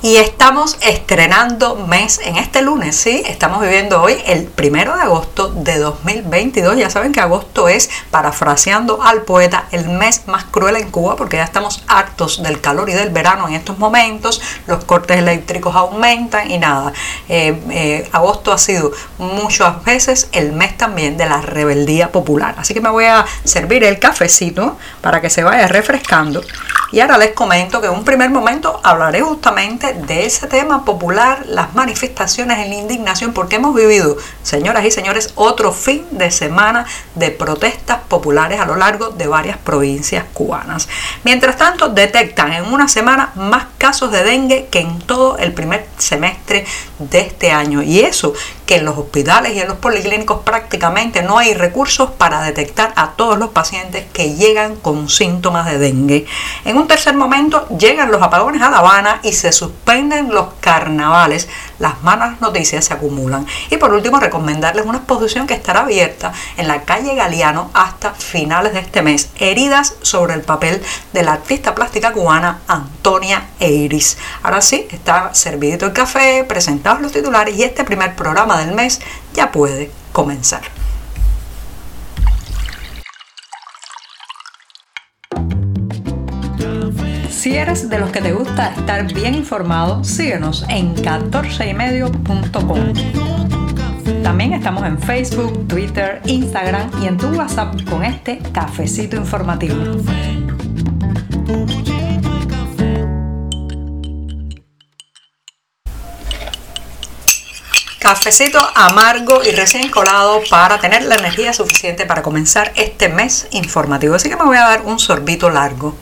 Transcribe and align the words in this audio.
Y 0.00 0.14
estamos 0.14 0.78
estrenando 0.80 1.74
mes 1.74 2.20
en 2.24 2.36
este 2.36 2.62
lunes, 2.62 2.94
¿sí? 2.94 3.24
Estamos 3.26 3.60
viviendo 3.60 4.00
hoy 4.00 4.16
el 4.26 4.44
primero 4.44 4.94
de 4.96 5.02
agosto 5.02 5.48
de 5.48 5.76
2022. 5.76 6.76
Ya 6.76 6.88
saben 6.88 7.10
que 7.10 7.20
agosto 7.20 7.68
es, 7.68 7.90
parafraseando 8.12 9.02
al 9.02 9.22
poeta, 9.22 9.64
el 9.72 9.88
mes 9.88 10.28
más 10.28 10.44
cruel 10.44 10.76
en 10.76 10.92
Cuba 10.92 11.16
porque 11.16 11.38
ya 11.38 11.42
estamos 11.42 11.82
hartos 11.88 12.44
del 12.44 12.60
calor 12.60 12.88
y 12.88 12.92
del 12.92 13.10
verano 13.10 13.48
en 13.48 13.54
estos 13.54 13.76
momentos. 13.80 14.40
Los 14.68 14.84
cortes 14.84 15.18
eléctricos 15.18 15.74
aumentan 15.74 16.48
y 16.48 16.58
nada. 16.58 16.92
Eh, 17.28 17.60
eh, 17.70 18.08
agosto 18.12 18.52
ha 18.52 18.58
sido 18.58 18.92
muchas 19.18 19.82
veces 19.82 20.28
el 20.30 20.52
mes 20.52 20.76
también 20.76 21.16
de 21.16 21.26
la 21.26 21.40
rebeldía 21.40 22.12
popular. 22.12 22.54
Así 22.56 22.72
que 22.72 22.80
me 22.80 22.90
voy 22.90 23.06
a 23.06 23.26
servir 23.42 23.82
el 23.82 23.98
cafecito 23.98 24.78
para 25.00 25.20
que 25.20 25.28
se 25.28 25.42
vaya 25.42 25.66
refrescando. 25.66 26.40
Y 26.90 27.00
ahora 27.00 27.18
les 27.18 27.32
comento 27.32 27.80
que 27.80 27.86
en 27.86 27.92
un 27.92 28.04
primer 28.04 28.30
momento 28.30 28.80
hablaré 28.82 29.20
justamente 29.20 29.92
de 29.92 30.24
ese 30.24 30.46
tema 30.46 30.86
popular, 30.86 31.44
las 31.46 31.74
manifestaciones 31.74 32.58
en 32.58 32.70
la 32.70 32.76
indignación, 32.76 33.34
porque 33.34 33.56
hemos 33.56 33.74
vivido, 33.74 34.16
señoras 34.42 34.84
y 34.86 34.90
señores, 34.90 35.32
otro 35.34 35.72
fin 35.72 36.06
de 36.12 36.30
semana 36.30 36.86
de 37.14 37.30
protestas 37.30 37.98
populares 38.08 38.58
a 38.58 38.64
lo 38.64 38.76
largo 38.76 39.10
de 39.10 39.26
varias 39.26 39.58
provincias 39.58 40.24
cubanas. 40.32 40.88
Mientras 41.24 41.58
tanto, 41.58 41.90
detectan 41.90 42.54
en 42.54 42.72
una 42.72 42.88
semana 42.88 43.32
más 43.34 43.66
casos 43.78 44.10
de 44.10 44.24
dengue 44.24 44.68
que 44.70 44.80
en 44.80 44.98
todo 44.98 45.38
el 45.38 45.54
primer 45.54 45.86
semestre 45.96 46.66
de 46.98 47.20
este 47.20 47.52
año. 47.52 47.82
Y 47.82 48.00
eso 48.00 48.34
que 48.66 48.76
en 48.76 48.84
los 48.84 48.98
hospitales 48.98 49.54
y 49.54 49.60
en 49.60 49.68
los 49.68 49.78
policlínicos 49.78 50.40
prácticamente 50.44 51.22
no 51.22 51.38
hay 51.38 51.54
recursos 51.54 52.10
para 52.10 52.42
detectar 52.42 52.92
a 52.96 53.12
todos 53.12 53.38
los 53.38 53.50
pacientes 53.50 54.04
que 54.12 54.34
llegan 54.34 54.76
con 54.76 55.08
síntomas 55.08 55.64
de 55.66 55.78
dengue. 55.78 56.26
En 56.64 56.76
un 56.76 56.86
tercer 56.86 57.14
momento 57.14 57.66
llegan 57.78 58.10
los 58.10 58.20
apagones 58.20 58.60
a 58.60 58.68
La 58.68 58.78
Habana 58.78 59.20
y 59.22 59.32
se 59.32 59.52
suspenden 59.52 60.34
los 60.34 60.48
carnavales. 60.60 61.48
Las 61.78 62.02
malas 62.02 62.40
noticias 62.40 62.84
se 62.84 62.92
acumulan. 62.92 63.46
Y 63.70 63.76
por 63.78 63.94
último, 63.94 64.20
recomendarles 64.20 64.84
una 64.84 64.98
exposición 64.98 65.46
que 65.46 65.54
estará 65.54 65.80
abierta 65.80 66.32
en 66.56 66.68
la 66.68 66.82
calle 66.82 67.14
Galeano 67.14 67.70
hasta 67.72 68.12
finales 68.12 68.74
de 68.74 68.80
este 68.80 69.02
mes. 69.02 69.30
Heridas 69.38 69.94
sobre 70.02 70.34
el 70.34 70.42
papel 70.42 70.82
de 71.12 71.22
la 71.22 71.34
artista 71.34 71.74
plástica 71.74 72.12
cubana 72.12 72.60
Antonia 72.66 73.48
Eiris. 73.68 74.18
Ahora 74.42 74.60
sí, 74.60 74.86
está 74.90 75.32
servidito 75.34 75.86
el 75.86 75.92
café, 75.92 76.44
presentados 76.44 77.00
los 77.00 77.12
titulares 77.12 77.56
y 77.56 77.62
este 77.62 77.84
primer 77.84 78.16
programa 78.16 78.58
del 78.58 78.74
mes 78.74 79.00
ya 79.34 79.52
puede 79.52 79.90
comenzar. 80.12 80.62
Si 87.30 87.56
eres 87.56 87.88
de 87.88 87.98
los 87.98 88.10
que 88.10 88.20
te 88.20 88.32
gusta 88.32 88.74
estar 88.76 89.10
bien 89.14 89.34
informado, 89.34 90.02
síguenos 90.02 90.66
en 90.68 90.94
14ymedio.com. 90.96 92.92
También 94.22 94.52
estamos 94.52 94.84
en 94.84 94.98
Facebook, 94.98 95.66
Twitter, 95.68 96.20
Instagram 96.26 96.90
y 97.02 97.06
en 97.06 97.16
tu 97.16 97.28
WhatsApp 97.28 97.74
con 97.88 98.04
este 98.04 98.40
cafecito 98.52 99.16
informativo. 99.16 99.76
Cafecito 107.98 108.60
amargo 108.76 109.42
y 109.42 109.50
recién 109.50 109.90
colado 109.90 110.40
para 110.48 110.78
tener 110.78 111.02
la 111.02 111.16
energía 111.16 111.52
suficiente 111.52 112.06
para 112.06 112.22
comenzar 112.22 112.72
este 112.76 113.08
mes 113.08 113.48
informativo. 113.50 114.14
Así 114.14 114.28
que 114.28 114.36
me 114.36 114.44
voy 114.44 114.56
a 114.56 114.68
dar 114.68 114.82
un 114.82 115.00
sorbito 115.00 115.50
largo. 115.50 115.96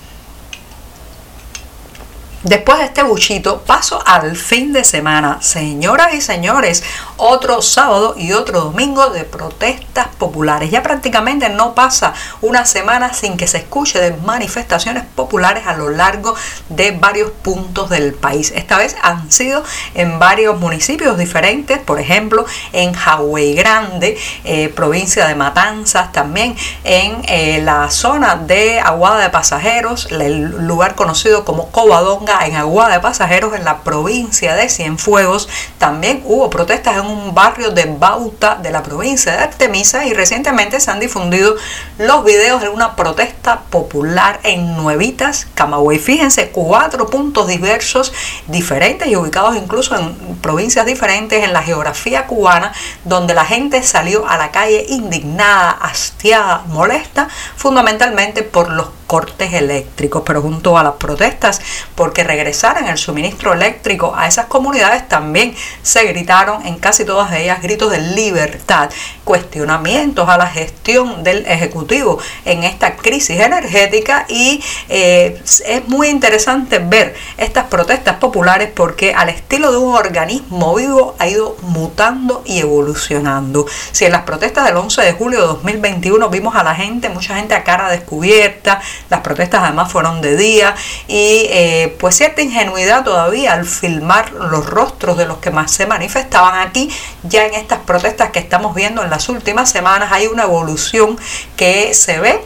Después 2.47 2.79
de 2.79 2.85
este 2.85 3.03
buchito, 3.03 3.63
paso 3.63 4.01
al 4.07 4.37
fin 4.37 4.73
de 4.73 4.85
semana. 4.85 5.39
Señoras 5.43 6.15
y 6.15 6.21
señores, 6.21 6.85
otro 7.17 7.61
sábado 7.61 8.15
y 8.17 8.35
otro 8.35 8.61
domingo 8.61 9.09
de 9.09 9.25
protestas 9.25 10.07
populares. 10.17 10.71
Ya 10.71 10.81
prácticamente 10.81 11.49
no 11.49 11.75
pasa 11.75 12.15
una 12.43 12.65
semana 12.65 13.13
sin 13.15 13.37
que 13.37 13.49
se 13.49 13.59
escuche 13.59 13.99
de 13.99 14.17
manifestaciones 14.19 15.03
populares 15.17 15.67
a 15.67 15.77
lo 15.77 15.91
largo 15.91 16.37
de 16.69 16.93
varios 16.93 17.33
puntos 17.33 17.91
del 17.91 18.15
país. 18.15 18.53
Esta 18.55 18.79
vez 18.79 18.95
han 19.03 19.33
sido 19.33 19.65
en 19.95 20.21
varios 20.21 20.57
municipios 20.61 21.19
diferentes, 21.19 21.79
por 21.79 21.99
ejemplo, 21.99 22.47
en 22.73 22.93
Hawái 22.93 23.57
Grande, 23.57 24.17
eh, 24.45 24.69
provincia 24.69 25.27
de 25.27 25.35
Matanzas, 25.35 26.13
también 26.13 26.55
en 26.85 27.23
eh, 27.27 27.61
la 27.65 27.91
zona 27.91 28.37
de 28.37 28.79
Aguada 28.79 29.19
de 29.19 29.31
Pasajeros, 29.31 30.07
el 30.13 30.65
lugar 30.65 30.95
conocido 30.95 31.45
como 31.45 31.73
Covadonga 31.73 32.36
en 32.45 32.57
Agua 32.57 32.89
de 32.89 33.01
Pasajeros, 33.01 33.55
en 33.55 33.65
la 33.65 33.79
provincia 33.79 34.55
de 34.55 34.69
Cienfuegos. 34.69 35.49
También 35.79 36.23
hubo 36.25 36.51
protestas 36.51 36.97
en 36.97 37.07
un 37.07 37.35
barrio 37.35 37.71
de 37.71 37.87
Bauta 37.87 38.57
de 38.57 38.71
la 38.71 38.83
provincia 38.83 39.33
de 39.33 39.39
Artemisa 39.39 40.05
y 40.07 40.13
recientemente 40.13 40.81
se 40.81 40.91
han 40.91 41.01
difundido 41.01 41.57
los 41.99 42.25
videos 42.25 42.61
de 42.61 42.69
una 42.69 42.97
protesta 42.97 43.61
popular 43.71 44.41
en 44.43 44.77
Nuevitas, 44.77 45.47
Camagüey. 45.55 45.99
Fíjense, 45.99 46.51
cuatro 46.51 47.09
puntos 47.09 47.47
diversos, 47.47 48.13
diferentes 48.47 49.09
y 49.09 49.17
ubicados 49.17 49.57
incluso 49.57 49.97
en 49.97 50.37
provincias 50.43 50.87
diferentes 50.87 51.45
en 51.45 51.53
la 51.53 51.63
geografía 51.63 52.27
cubana, 52.27 52.73
donde 53.05 53.35
la 53.35 53.45
gente 53.45 53.83
salió 53.83 54.29
a 54.29 54.37
la 54.37 54.51
calle 54.51 54.87
indignada, 54.89 55.71
hastiada, 55.71 56.63
molesta, 56.69 57.29
fundamentalmente 57.57 58.43
por 58.43 58.71
los 58.71 58.89
cortes 59.07 59.53
eléctricos, 59.53 60.23
pero 60.25 60.43
junto 60.43 60.77
a 60.77 60.83
las 60.83 60.95
protestas 60.95 61.61
porque 61.95 62.25
regresaran 62.25 62.89
el 62.89 62.99
suministro 62.99 63.53
eléctrico 63.53 64.15
a 64.17 64.27
esas 64.27 64.47
comunidades 64.47 65.09
también 65.09 65.55
se 65.83 66.05
gritaron 66.05 66.67
en 66.67 66.77
casi 66.77 67.05
todas 67.05 67.33
ellas 67.33 67.63
gritos 67.63 67.91
de 67.91 68.01
libertad, 68.01 68.91
cuestionamientos 69.25 70.29
a 70.29 70.37
la 70.37 70.47
gestión 70.47 71.23
del 71.25 71.47
Ejecutivo 71.47 72.19
en 72.45 72.65
esta 72.65 72.97
crisis 72.97 73.41
energética 73.41 74.27
y 74.29 74.63
eh, 74.89 75.41
es 75.67 75.89
muy 75.89 76.09
interesante 76.09 76.79
ver 76.79 77.15
estas 77.37 77.67
protestas 77.67 78.17
populares 78.17 78.71
porque 78.75 79.15
al 79.15 79.29
estilo 79.29 79.71
de 79.71 79.79
un 79.79 79.95
organismo 79.95 80.75
vivo 80.75 81.15
ha 81.19 81.29
ido 81.29 81.57
mutando 81.63 82.43
y 82.45 82.59
evolucionando. 82.61 83.67
Si 83.93 84.05
en 84.05 84.13
las 84.13 84.23
protestas 84.23 84.65
del 84.67 84.77
11 84.77 85.03
de 85.03 85.13
julio 85.13 85.41
de 85.41 85.47
2021 85.47 86.29
vimos 86.29 86.55
a 86.57 86.63
la 86.63 86.75
gente, 86.75 87.09
mucha 87.09 87.37
gente 87.37 87.55
a 87.55 87.65
cara 87.65 87.89
descubierta, 87.91 88.81
las 89.11 89.21
protestas 89.21 89.63
además 89.63 89.91
fueron 89.91 90.21
de 90.21 90.37
día 90.37 90.75
y 91.09 91.47
eh, 91.51 91.97
pues 91.99 92.17
cierta 92.17 92.43
ingenuidad 92.43 93.05
todavía 93.05 93.53
al 93.53 93.65
filmar 93.65 94.33
los 94.33 94.67
rostros 94.67 95.17
de 95.17 95.27
los 95.27 95.39
que 95.39 95.51
más 95.51 95.71
se 95.71 95.87
manifestaban 95.87 96.67
aquí. 96.67 96.91
Ya 97.23 97.47
en 97.47 97.55
estas 97.55 97.81
protestas 97.81 98.31
que 98.31 98.39
estamos 98.39 98.75
viendo 98.75 99.03
en 99.03 99.11
las 99.11 99.29
últimas 99.29 99.71
semanas 99.71 100.11
hay 100.13 100.27
una 100.27 100.45
evolución 100.45 101.19
que 101.57 101.95
se 101.95 102.21
ve 102.21 102.41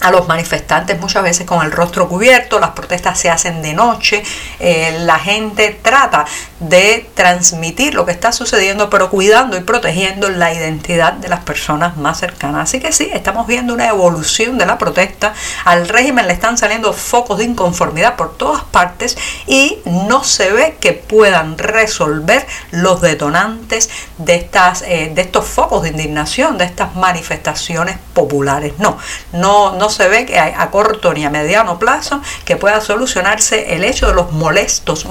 a 0.00 0.10
los 0.10 0.28
manifestantes 0.28 0.98
muchas 1.00 1.22
veces 1.22 1.46
con 1.46 1.64
el 1.64 1.72
rostro 1.72 2.08
cubierto, 2.08 2.58
las 2.60 2.70
protestas 2.70 3.18
se 3.18 3.30
hacen 3.30 3.62
de 3.62 3.74
noche, 3.74 4.22
eh, 4.60 4.96
la 5.00 5.18
gente 5.18 5.78
trata 5.82 6.24
de 6.60 7.08
transmitir 7.14 7.94
lo 7.94 8.04
que 8.06 8.12
está 8.12 8.32
sucediendo, 8.32 8.90
pero 8.90 9.10
cuidando 9.10 9.56
y 9.56 9.60
protegiendo 9.60 10.28
la 10.28 10.52
identidad 10.52 11.14
de 11.14 11.28
las 11.28 11.40
personas 11.40 11.96
más 11.96 12.18
cercanas. 12.18 12.68
Así 12.68 12.80
que 12.80 12.92
sí, 12.92 13.08
estamos 13.12 13.46
viendo 13.46 13.74
una 13.74 13.88
evolución 13.88 14.58
de 14.58 14.66
la 14.66 14.78
protesta, 14.78 15.34
al 15.64 15.88
régimen 15.88 16.26
le 16.26 16.32
están 16.32 16.58
saliendo 16.58 16.92
focos 16.92 17.38
de 17.38 17.44
inconformidad 17.44 18.16
por 18.16 18.36
todas 18.36 18.64
partes 18.64 19.16
y 19.46 19.78
no 19.84 20.24
se 20.24 20.52
ve 20.52 20.76
que 20.80 20.92
puedan 20.92 21.58
resolver 21.58 22.46
los 22.70 23.00
detonantes 23.00 23.90
de, 24.18 24.36
estas, 24.36 24.82
eh, 24.82 25.10
de 25.14 25.22
estos 25.22 25.46
focos 25.46 25.82
de 25.82 25.90
indignación, 25.90 26.58
de 26.58 26.64
estas 26.64 26.94
manifestaciones 26.94 27.98
populares. 28.14 28.74
No, 28.78 28.98
no, 29.32 29.72
no 29.72 29.87
se 29.88 30.08
ve 30.08 30.26
que 30.26 30.38
hay 30.38 30.54
a 30.56 30.70
corto 30.70 31.12
ni 31.14 31.24
a 31.24 31.30
mediano 31.30 31.78
plazo 31.78 32.20
que 32.44 32.56
pueda 32.56 32.80
solucionarse 32.80 33.74
el 33.74 33.84
hecho 33.84 34.06
de 34.08 34.14
los 34.14 34.32
molestos, 34.32 35.06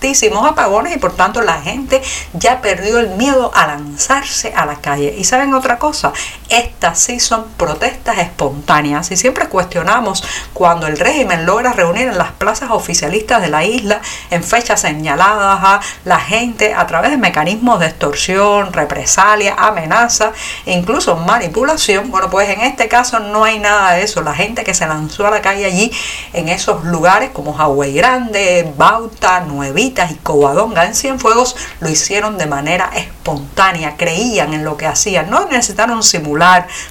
altísimos 0.00 0.48
apagones 0.48 0.96
y 0.96 0.98
por 0.98 1.14
tanto 1.14 1.42
la 1.42 1.60
gente 1.60 2.02
ya 2.32 2.60
perdió 2.60 2.98
el 2.98 3.10
miedo 3.10 3.50
a 3.54 3.66
lanzarse 3.66 4.52
a 4.54 4.66
la 4.66 4.76
calle. 4.76 5.14
Y 5.16 5.24
saben 5.24 5.54
otra 5.54 5.78
cosa, 5.78 6.12
estas 6.50 6.98
sí 6.98 7.20
son 7.20 7.46
protestas 7.56 8.18
espontáneas 8.18 9.10
y 9.10 9.16
siempre 9.16 9.48
cuestionamos 9.48 10.22
cuando 10.52 10.86
el 10.86 10.98
régimen 10.98 11.46
logra 11.46 11.72
reunir 11.72 12.08
en 12.08 12.18
las 12.18 12.32
plazas 12.32 12.70
oficialistas 12.70 13.40
de 13.40 13.48
la 13.48 13.64
isla 13.64 14.00
en 14.30 14.42
fechas 14.42 14.80
señaladas 14.80 15.60
a 15.62 15.80
la 16.04 16.18
gente 16.18 16.74
a 16.74 16.86
través 16.86 17.10
de 17.10 17.16
mecanismos 17.16 17.80
de 17.80 17.86
extorsión, 17.86 18.72
represalia, 18.72 19.54
amenaza 19.54 20.32
e 20.66 20.72
incluso 20.72 21.16
manipulación. 21.16 22.10
Bueno, 22.10 22.30
pues 22.30 22.48
en 22.48 22.60
este 22.60 22.88
caso 22.88 23.20
no 23.20 23.44
hay 23.44 23.58
nada 23.58 23.92
de 23.92 24.02
eso. 24.02 24.22
La 24.22 24.34
gente 24.34 24.64
que 24.64 24.74
se 24.74 24.86
lanzó 24.86 25.26
a 25.26 25.30
la 25.30 25.42
calle 25.42 25.64
allí 25.64 25.92
en 26.32 26.48
esos 26.48 26.84
lugares 26.84 27.30
como 27.30 27.52
Hawái 27.54 27.94
Grande, 27.94 28.72
Bauta, 28.76 29.40
Nuevitas 29.40 30.10
y 30.10 30.14
Covadonga 30.16 30.84
en 30.84 30.94
Cienfuegos 30.94 31.56
lo 31.80 31.88
hicieron 31.88 32.38
de 32.38 32.46
manera 32.46 32.90
espontánea, 32.94 33.96
creían 33.96 34.54
en 34.54 34.64
lo 34.64 34.76
que 34.76 34.86
hacían, 34.86 35.30
no 35.30 35.46
necesitaron 35.46 36.02
simular, 36.02 36.39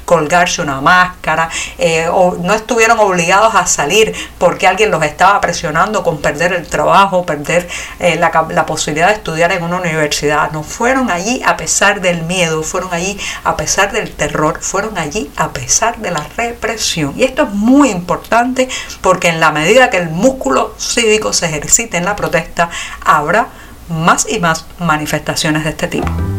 colgarse 0.06 0.62
una 0.62 0.81
máscara, 0.81 1.50
eh, 1.78 2.07
o 2.12 2.38
no 2.42 2.54
estuvieron 2.54 3.00
obligados 3.00 3.56
a 3.56 3.66
salir 3.66 4.13
porque 4.38 4.68
alguien 4.68 4.92
los 4.92 5.04
estaba 5.04 5.40
presionando 5.42 6.04
con 6.04 6.19
perder 6.22 6.54
el 6.54 6.68
trabajo, 6.68 7.25
perder 7.25 7.68
eh, 8.00 8.16
la, 8.16 8.31
la 8.50 8.66
posibilidad 8.66 9.07
de 9.07 9.13
estudiar 9.16 9.51
en 9.51 9.63
una 9.63 9.78
universidad. 9.78 10.51
No 10.51 10.63
fueron 10.63 11.10
allí 11.12 11.42
a 11.46 11.57
pesar 11.57 12.01
del 12.01 12.24
miedo, 12.24 12.63
fueron 12.63 12.94
allí 12.94 13.19
a 13.44 13.57
pesar 13.57 13.92
del 13.92 14.12
terror, 14.12 14.60
fueron 14.62 14.98
allí 14.98 15.31
a 15.36 15.50
pesar 15.50 15.98
de 15.98 16.12
la 16.12 16.25
represión. 16.38 17.13
Y 17.18 17.24
esto 17.24 17.44
es 17.44 17.50
muy 17.50 17.90
importante 17.90 18.69
porque 19.01 19.30
en 19.30 19.40
la 19.40 19.51
medida 19.51 19.90
que 19.90 19.98
el 19.98 20.10
músculo 20.10 20.75
cívico 20.78 21.34
se 21.34 21.48
ejercite 21.48 21.98
en 21.98 22.06
la 22.06 22.16
protesta, 22.16 22.69
habrá 23.04 23.48
más 23.90 24.28
y 24.30 24.40
más 24.40 24.66
manifestaciones 24.80 25.63
de 25.63 25.72
este 25.72 25.88
tipo. 25.88 26.38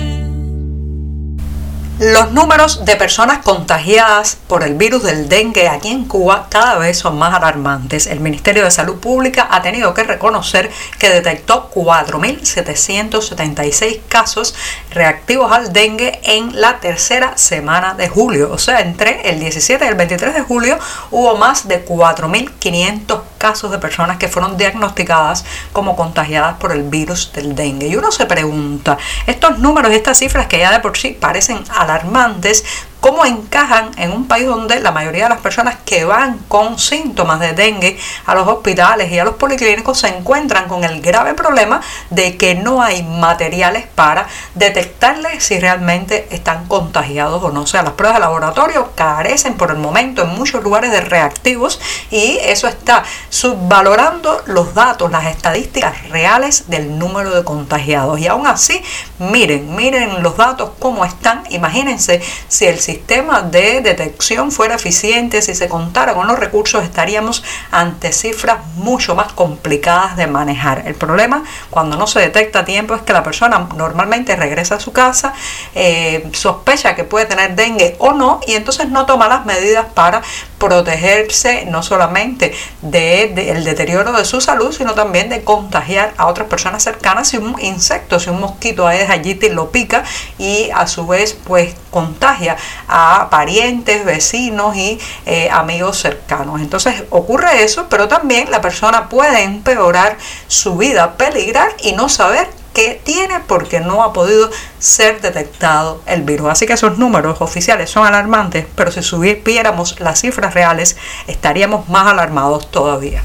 Los 2.01 2.31
números 2.31 2.83
de 2.83 2.95
personas 2.95 3.43
contagiadas 3.43 4.39
por 4.47 4.63
el 4.63 4.73
virus 4.73 5.03
del 5.03 5.29
dengue 5.29 5.69
aquí 5.69 5.89
en 5.89 6.05
Cuba 6.05 6.47
cada 6.49 6.79
vez 6.79 6.97
son 6.97 7.19
más 7.19 7.31
alarmantes. 7.31 8.07
El 8.07 8.21
Ministerio 8.21 8.63
de 8.63 8.71
Salud 8.71 8.99
Pública 8.99 9.47
ha 9.51 9.61
tenido 9.61 9.93
que 9.93 10.01
reconocer 10.01 10.71
que 10.97 11.11
detectó 11.11 11.69
4.776 11.71 14.01
casos 14.09 14.55
reactivos 14.89 15.51
al 15.51 15.73
dengue 15.73 16.19
en 16.23 16.59
la 16.59 16.79
tercera 16.79 17.37
semana 17.37 17.93
de 17.93 18.09
julio. 18.09 18.51
O 18.51 18.57
sea, 18.57 18.81
entre 18.81 19.29
el 19.29 19.39
17 19.39 19.85
y 19.85 19.87
el 19.87 19.93
23 19.93 20.33
de 20.33 20.41
julio 20.41 20.79
hubo 21.11 21.37
más 21.37 21.67
de 21.67 21.85
4.500 21.85 23.21
casos 23.41 23.71
de 23.71 23.79
personas 23.79 24.17
que 24.17 24.27
fueron 24.27 24.55
diagnosticadas 24.55 25.43
como 25.73 25.95
contagiadas 25.95 26.57
por 26.57 26.71
el 26.71 26.83
virus 26.83 27.33
del 27.33 27.55
dengue. 27.55 27.87
Y 27.87 27.95
uno 27.95 28.11
se 28.11 28.27
pregunta, 28.27 28.99
estos 29.25 29.57
números 29.57 29.91
y 29.91 29.95
estas 29.95 30.19
cifras 30.19 30.45
que 30.45 30.59
ya 30.59 30.71
de 30.71 30.79
por 30.79 30.95
sí 30.95 31.17
parecen 31.19 31.63
alarmantes, 31.75 32.63
cómo 33.01 33.25
encajan 33.25 33.91
en 33.97 34.11
un 34.11 34.27
país 34.27 34.45
donde 34.45 34.79
la 34.79 34.91
mayoría 34.91 35.23
de 35.23 35.29
las 35.29 35.41
personas 35.41 35.75
que 35.83 36.05
van 36.05 36.37
con 36.47 36.79
síntomas 36.79 37.39
de 37.39 37.53
dengue 37.53 37.99
a 38.25 38.35
los 38.35 38.47
hospitales 38.47 39.11
y 39.11 39.19
a 39.19 39.25
los 39.25 39.35
policlínicos 39.35 39.99
se 39.99 40.07
encuentran 40.07 40.67
con 40.67 40.83
el 40.83 41.01
grave 41.01 41.33
problema 41.33 41.81
de 42.11 42.37
que 42.37 42.55
no 42.55 42.81
hay 42.81 43.03
materiales 43.03 43.87
para 43.87 44.27
detectarles 44.55 45.43
si 45.43 45.59
realmente 45.59 46.27
están 46.29 46.67
contagiados 46.67 47.43
o 47.43 47.51
no. 47.51 47.61
O 47.61 47.67
sea, 47.67 47.81
las 47.81 47.93
pruebas 47.93 48.17
de 48.17 48.21
laboratorio 48.21 48.91
carecen 48.95 49.55
por 49.55 49.71
el 49.71 49.77
momento 49.77 50.21
en 50.21 50.29
muchos 50.29 50.63
lugares 50.63 50.91
de 50.91 51.01
reactivos 51.01 51.81
y 52.11 52.37
eso 52.43 52.67
está 52.67 53.03
subvalorando 53.29 54.43
los 54.45 54.75
datos, 54.75 55.11
las 55.11 55.25
estadísticas 55.25 56.07
reales 56.09 56.69
del 56.69 56.99
número 56.99 57.31
de 57.31 57.43
contagiados. 57.43 58.19
Y 58.19 58.27
aún 58.27 58.45
así, 58.45 58.83
miren, 59.21 59.75
miren 59.75 60.23
los 60.23 60.35
datos 60.35 60.71
cómo 60.79 61.05
están. 61.05 61.43
Imagínense 61.49 62.21
si 62.47 62.65
el 62.65 62.79
sistema 62.79 63.41
de 63.41 63.81
detección 63.81 64.51
fuera 64.51 64.75
eficiente, 64.75 65.41
si 65.41 65.53
se 65.55 65.69
contara 65.69 66.13
con 66.13 66.27
los 66.27 66.39
recursos, 66.39 66.83
estaríamos 66.83 67.43
ante 67.71 68.11
cifras 68.11 68.65
mucho 68.75 69.15
más 69.15 69.31
complicadas 69.33 70.17
de 70.17 70.27
manejar. 70.27 70.83
El 70.85 70.95
problema 70.95 71.43
cuando 71.69 71.97
no 71.97 72.07
se 72.07 72.19
detecta 72.19 72.59
a 72.59 72.65
tiempo 72.65 72.95
es 72.95 73.03
que 73.03 73.13
la 73.13 73.23
persona 73.23 73.69
normalmente 73.75 74.35
regresa 74.35 74.75
a 74.75 74.79
su 74.79 74.91
casa, 74.91 75.33
eh, 75.75 76.29
sospecha 76.33 76.95
que 76.95 77.03
puede 77.03 77.25
tener 77.25 77.55
dengue 77.55 77.95
o 77.99 78.13
no 78.13 78.39
y 78.47 78.53
entonces 78.53 78.89
no 78.89 79.05
toma 79.05 79.27
las 79.27 79.45
medidas 79.45 79.85
para 79.93 80.21
protegerse 80.61 81.65
no 81.65 81.81
solamente 81.81 82.53
del 82.83 83.33
de, 83.33 83.61
deterioro 83.63 84.13
de 84.13 84.23
su 84.25 84.39
salud, 84.41 84.71
sino 84.71 84.93
también 84.93 85.27
de 85.27 85.43
contagiar 85.43 86.13
a 86.17 86.27
otras 86.27 86.47
personas 86.47 86.83
cercanas 86.83 87.29
si 87.29 87.37
un 87.37 87.59
insecto, 87.59 88.19
si 88.19 88.29
un 88.29 88.39
mosquito 88.39 88.85
allí 88.85 89.33
te 89.33 89.51
lo 89.51 89.71
pica 89.71 90.03
y 90.37 90.69
a 90.75 90.85
su 90.85 91.07
vez 91.07 91.35
pues 91.47 91.73
contagia 91.89 92.57
a 92.87 93.27
parientes, 93.31 94.05
vecinos 94.05 94.75
y 94.75 94.99
eh, 95.25 95.49
amigos 95.51 95.97
cercanos. 95.97 96.61
Entonces 96.61 97.05
ocurre 97.09 97.63
eso, 97.63 97.87
pero 97.89 98.07
también 98.07 98.51
la 98.51 98.61
persona 98.61 99.09
puede 99.09 99.41
empeorar 99.41 100.15
su 100.47 100.77
vida, 100.77 101.17
peligrar 101.17 101.71
y 101.81 101.93
no 101.93 102.07
saber 102.07 102.60
qué 102.73 103.01
tiene 103.03 103.39
porque 103.47 103.79
no 103.79 104.03
ha 104.03 104.13
podido 104.13 104.49
ser 104.79 105.21
detectado 105.21 106.01
el 106.05 106.23
virus. 106.23 106.49
Así 106.49 106.65
que 106.65 106.73
esos 106.73 106.97
números 106.97 107.41
oficiales 107.41 107.89
son 107.89 108.05
alarmantes, 108.05 108.65
pero 108.75 108.91
si 108.91 109.01
subiéramos 109.01 109.99
las 109.99 110.21
cifras 110.21 110.53
reales 110.53 110.97
estaríamos 111.27 111.89
más 111.89 112.07
alarmados 112.07 112.69
todavía. 112.71 113.23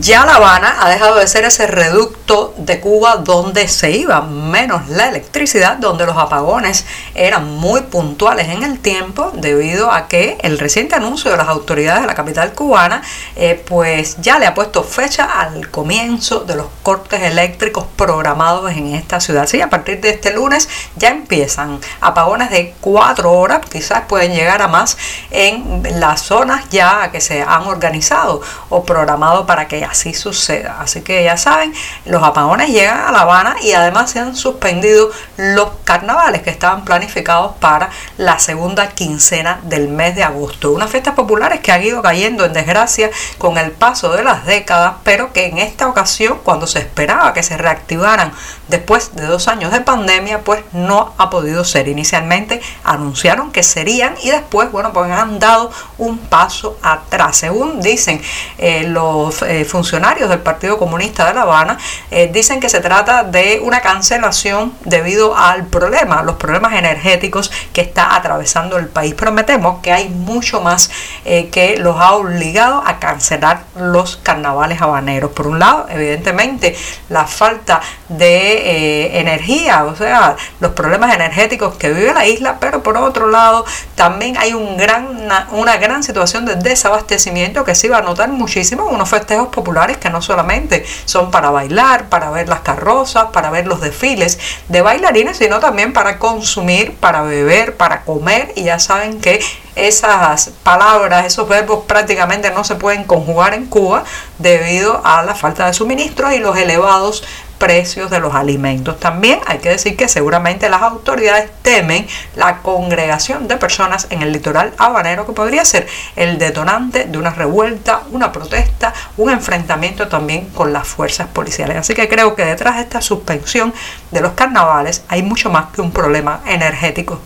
Ya 0.00 0.26
La 0.26 0.34
Habana 0.34 0.76
ha 0.80 0.90
dejado 0.90 1.16
de 1.16 1.26
ser 1.26 1.44
ese 1.44 1.66
reducto 1.66 2.53
de 2.64 2.80
Cuba 2.80 3.16
donde 3.16 3.68
se 3.68 3.90
iba 3.90 4.20
menos 4.20 4.88
la 4.88 5.08
electricidad, 5.08 5.76
donde 5.76 6.06
los 6.06 6.16
apagones 6.16 6.84
eran 7.14 7.56
muy 7.56 7.82
puntuales 7.82 8.48
en 8.48 8.62
el 8.62 8.78
tiempo 8.78 9.30
debido 9.34 9.90
a 9.90 10.08
que 10.08 10.38
el 10.42 10.58
reciente 10.58 10.94
anuncio 10.94 11.30
de 11.30 11.36
las 11.36 11.48
autoridades 11.48 12.02
de 12.02 12.06
la 12.06 12.14
capital 12.14 12.52
cubana 12.52 13.02
eh, 13.36 13.62
pues 13.66 14.16
ya 14.20 14.38
le 14.38 14.46
ha 14.46 14.54
puesto 14.54 14.82
fecha 14.82 15.24
al 15.40 15.70
comienzo 15.70 16.40
de 16.40 16.56
los 16.56 16.66
cortes 16.82 17.22
eléctricos 17.22 17.84
programados 17.96 18.72
en 18.72 18.94
esta 18.94 19.20
ciudad. 19.20 19.46
Sí, 19.46 19.60
a 19.60 19.70
partir 19.70 20.00
de 20.00 20.10
este 20.10 20.32
lunes 20.32 20.68
ya 20.96 21.08
empiezan 21.08 21.80
apagones 22.00 22.50
de 22.50 22.74
cuatro 22.80 23.32
horas, 23.32 23.60
quizás 23.70 24.02
pueden 24.08 24.32
llegar 24.32 24.62
a 24.62 24.68
más 24.68 24.96
en 25.30 25.82
las 26.00 26.22
zonas 26.22 26.68
ya 26.70 27.10
que 27.10 27.20
se 27.20 27.42
han 27.42 27.62
organizado 27.62 28.40
o 28.68 28.84
programado 28.84 29.46
para 29.46 29.68
que 29.68 29.84
así 29.84 30.14
suceda. 30.14 30.78
Así 30.80 31.02
que 31.02 31.24
ya 31.24 31.36
saben, 31.36 31.74
los 32.04 32.22
apagones 32.22 32.53
llegan 32.62 32.98
a 32.98 33.12
La 33.12 33.20
Habana 33.20 33.56
y 33.62 33.72
además 33.72 34.10
se 34.10 34.20
han 34.20 34.36
suspendido 34.36 35.10
los 35.36 35.70
carnavales 35.84 36.42
que 36.42 36.50
estaban 36.50 36.84
planificados 36.84 37.56
para 37.58 37.90
la 38.16 38.38
segunda 38.38 38.88
quincena 38.90 39.60
del 39.64 39.88
mes 39.88 40.14
de 40.14 40.22
agosto. 40.22 40.72
Unas 40.72 40.90
fiestas 40.90 41.14
populares 41.14 41.60
que 41.60 41.72
han 41.72 41.82
ido 41.82 42.02
cayendo 42.02 42.44
en 42.44 42.52
desgracia 42.52 43.10
con 43.38 43.58
el 43.58 43.72
paso 43.72 44.12
de 44.12 44.22
las 44.22 44.46
décadas, 44.46 44.94
pero 45.02 45.32
que 45.32 45.46
en 45.46 45.58
esta 45.58 45.88
ocasión, 45.88 46.38
cuando 46.44 46.66
se 46.66 46.78
esperaba 46.78 47.32
que 47.32 47.42
se 47.42 47.56
reactivaran 47.56 48.32
después 48.68 49.14
de 49.16 49.26
dos 49.26 49.48
años 49.48 49.72
de 49.72 49.80
pandemia, 49.80 50.40
pues 50.40 50.62
no 50.72 51.14
ha 51.18 51.30
podido 51.30 51.64
ser. 51.64 51.88
Inicialmente 51.88 52.60
anunciaron 52.84 53.52
que 53.52 53.62
serían 53.62 54.14
y 54.22 54.30
después, 54.30 54.70
bueno, 54.70 54.92
pues 54.92 55.10
han 55.10 55.38
dado 55.38 55.70
un 55.98 56.18
paso 56.18 56.78
atrás. 56.82 57.36
Según 57.36 57.80
dicen 57.80 58.20
eh, 58.58 58.84
los 58.84 59.42
eh, 59.42 59.64
funcionarios 59.64 60.28
del 60.30 60.40
Partido 60.40 60.78
Comunista 60.78 61.26
de 61.26 61.34
La 61.34 61.42
Habana, 61.42 61.78
eh, 62.10 62.28
dicen 62.44 62.60
que 62.60 62.68
se 62.68 62.80
trata 62.80 63.24
de 63.24 63.58
una 63.62 63.80
cancelación 63.80 64.74
debido 64.84 65.34
al 65.34 65.64
problema, 65.64 66.22
los 66.22 66.36
problemas 66.36 66.74
energéticos 66.74 67.50
que 67.72 67.80
está 67.80 68.14
atravesando 68.14 68.76
el 68.76 68.88
país. 68.88 69.14
Pero 69.16 69.32
me 69.32 69.44
temo 69.44 69.80
que 69.80 69.92
hay 69.92 70.10
mucho 70.10 70.60
más 70.60 70.90
eh, 71.24 71.48
que 71.48 71.78
los 71.78 71.98
ha 71.98 72.12
obligado 72.12 72.82
a 72.84 72.98
cancelar 72.98 73.64
los 73.76 74.18
carnavales 74.18 74.82
habaneros. 74.82 75.30
Por 75.30 75.46
un 75.46 75.58
lado, 75.58 75.86
evidentemente, 75.88 76.76
la 77.08 77.24
falta 77.26 77.80
de 78.18 79.06
eh, 79.06 79.20
energía, 79.20 79.84
o 79.84 79.96
sea, 79.96 80.36
los 80.60 80.72
problemas 80.72 81.14
energéticos 81.14 81.76
que 81.76 81.92
vive 81.92 82.12
la 82.12 82.26
isla, 82.26 82.58
pero 82.60 82.82
por 82.82 82.96
otro 82.96 83.28
lado 83.28 83.64
también 83.94 84.36
hay 84.36 84.54
un 84.54 84.76
gran, 84.76 85.06
una, 85.06 85.48
una 85.52 85.76
gran 85.76 86.02
situación 86.02 86.44
de 86.44 86.56
desabastecimiento 86.56 87.64
que 87.64 87.74
se 87.74 87.88
va 87.88 87.98
a 87.98 88.02
notar 88.02 88.28
muchísimo 88.28 88.88
en 88.88 88.94
unos 88.94 89.08
festejos 89.08 89.48
populares 89.48 89.96
que 89.96 90.10
no 90.10 90.22
solamente 90.22 90.84
son 91.04 91.30
para 91.30 91.50
bailar, 91.50 92.08
para 92.08 92.30
ver 92.30 92.48
las 92.48 92.60
carrozas, 92.60 93.26
para 93.32 93.50
ver 93.50 93.66
los 93.66 93.80
desfiles 93.80 94.38
de 94.68 94.82
bailarines, 94.82 95.36
sino 95.36 95.60
también 95.60 95.92
para 95.92 96.18
consumir, 96.18 96.94
para 96.96 97.22
beber, 97.22 97.76
para 97.76 98.02
comer 98.02 98.52
y 98.56 98.64
ya 98.64 98.78
saben 98.78 99.20
que 99.20 99.40
esas 99.76 100.50
palabras, 100.62 101.26
esos 101.26 101.48
verbos 101.48 101.84
prácticamente 101.86 102.50
no 102.50 102.64
se 102.64 102.76
pueden 102.76 103.04
conjugar 103.04 103.54
en 103.54 103.66
Cuba 103.66 104.04
debido 104.38 105.00
a 105.04 105.22
la 105.22 105.34
falta 105.34 105.66
de 105.66 105.74
suministros 105.74 106.32
y 106.32 106.38
los 106.38 106.56
elevados 106.56 107.24
precios 107.64 108.10
de 108.10 108.20
los 108.20 108.34
alimentos. 108.34 109.00
También 109.00 109.40
hay 109.46 109.56
que 109.56 109.70
decir 109.70 109.96
que 109.96 110.06
seguramente 110.06 110.68
las 110.68 110.82
autoridades 110.82 111.50
temen 111.62 112.06
la 112.36 112.58
congregación 112.58 113.48
de 113.48 113.56
personas 113.56 114.06
en 114.10 114.20
el 114.20 114.32
litoral 114.32 114.74
habanero 114.76 115.24
que 115.24 115.32
podría 115.32 115.64
ser 115.64 115.86
el 116.14 116.36
detonante 116.36 117.06
de 117.06 117.16
una 117.16 117.30
revuelta, 117.30 118.02
una 118.10 118.32
protesta, 118.32 118.92
un 119.16 119.30
enfrentamiento 119.30 120.08
también 120.08 120.50
con 120.50 120.74
las 120.74 120.86
fuerzas 120.86 121.26
policiales. 121.28 121.78
Así 121.78 121.94
que 121.94 122.06
creo 122.06 122.34
que 122.34 122.44
detrás 122.44 122.76
de 122.76 122.82
esta 122.82 123.00
suspensión 123.00 123.72
de 124.10 124.20
los 124.20 124.32
carnavales 124.32 125.02
hay 125.08 125.22
mucho 125.22 125.48
más 125.48 125.72
que 125.72 125.80
un 125.80 125.90
problema 125.90 126.42
energético. 126.44 127.18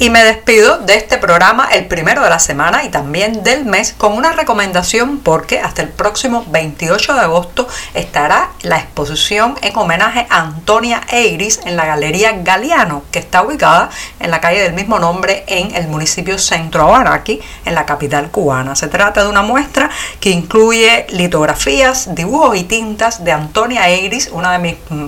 Y 0.00 0.10
me 0.10 0.24
despido 0.24 0.78
de 0.78 0.96
este 0.96 1.18
programa 1.18 1.68
el 1.70 1.86
primero 1.86 2.24
de 2.24 2.28
la 2.28 2.40
semana 2.40 2.82
y 2.82 2.88
también 2.88 3.44
del 3.44 3.64
mes 3.64 3.94
con 3.96 4.12
una 4.12 4.32
recomendación 4.32 5.18
porque 5.18 5.60
hasta 5.60 5.82
el 5.82 5.88
próximo 5.88 6.44
28 6.48 7.14
de 7.14 7.20
agosto 7.20 7.68
estará 7.94 8.50
la 8.62 8.78
exposición 8.78 9.54
en 9.62 9.76
homenaje 9.76 10.26
a 10.30 10.40
Antonia 10.40 11.00
Eiris 11.12 11.60
en 11.64 11.76
la 11.76 11.86
Galería 11.86 12.32
Galeano, 12.42 13.04
que 13.12 13.20
está 13.20 13.42
ubicada 13.42 13.88
en 14.18 14.32
la 14.32 14.40
calle 14.40 14.62
del 14.62 14.72
mismo 14.72 14.98
nombre 14.98 15.44
en 15.46 15.72
el 15.76 15.86
municipio 15.86 16.38
Centro 16.40 16.82
Habana, 16.82 17.22
en 17.64 17.74
la 17.74 17.86
capital 17.86 18.32
cubana. 18.32 18.74
Se 18.74 18.88
trata 18.88 19.22
de 19.22 19.28
una 19.28 19.42
muestra 19.42 19.90
que 20.18 20.30
incluye 20.30 21.06
litografías, 21.10 22.16
dibujos 22.16 22.56
y 22.56 22.64
tintas 22.64 23.22
de 23.22 23.30
Antonia 23.30 23.88
Eiris, 23.88 24.28
una 24.32 24.50
de 24.52 24.58
mis 24.58 24.74
mm, 24.88 25.06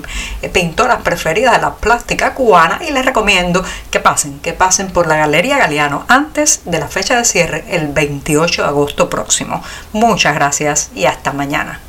pintoras 0.52 1.02
preferidas 1.02 1.54
de 1.56 1.62
la 1.62 1.74
plástica 1.74 2.34
cubana 2.34 2.80
y 2.86 2.92
les 2.92 3.04
recomiendo 3.04 3.64
que 3.90 3.98
pasen, 3.98 4.38
que 4.38 4.52
por 4.84 5.06
la 5.06 5.16
Galería 5.16 5.56
Galeano 5.56 6.04
antes 6.06 6.60
de 6.66 6.78
la 6.78 6.88
fecha 6.88 7.16
de 7.16 7.24
cierre 7.24 7.64
el 7.70 7.88
28 7.88 8.62
de 8.62 8.68
agosto 8.68 9.08
próximo. 9.08 9.62
Muchas 9.92 10.34
gracias 10.34 10.90
y 10.94 11.06
hasta 11.06 11.32
mañana. 11.32 11.80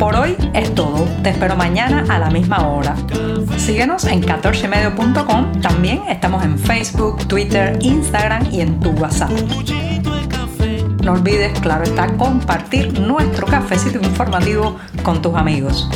Por 0.00 0.16
hoy 0.16 0.36
es 0.54 0.74
todo. 0.74 1.06
Te 1.22 1.30
espero 1.30 1.54
mañana 1.54 2.04
a 2.08 2.18
la 2.18 2.30
misma 2.30 2.66
hora. 2.66 2.96
Síguenos 3.56 4.04
en 4.04 4.22
14medio.com. 4.22 5.60
También 5.60 6.02
estamos 6.08 6.44
en 6.44 6.58
Facebook, 6.58 7.28
Twitter, 7.28 7.78
Instagram 7.80 8.48
y 8.50 8.62
en 8.62 8.80
tu 8.80 8.90
WhatsApp. 8.90 9.30
No 11.04 11.12
olvides, 11.12 11.58
claro 11.60 11.84
está, 11.84 12.08
compartir 12.16 12.98
nuestro 12.98 13.46
cafecito 13.46 13.98
informativo 13.98 14.76
con 15.04 15.22
tus 15.22 15.36
amigos. 15.36 15.88